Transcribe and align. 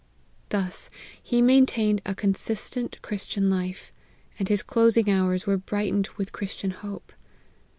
Thus 0.49 0.89
he 1.21 1.43
maintained 1.43 2.01
a 2.07 2.15
consistent 2.15 2.97
Christian 3.03 3.51
life, 3.51 3.93
and 4.39 4.49
his 4.49 4.63
closing 4.63 5.11
hours 5.11 5.45
were 5.45 5.57
brightened 5.57 6.07
with 6.17 6.31
Chris 6.31 6.55
tian 6.55 6.71
hope. 6.71 7.13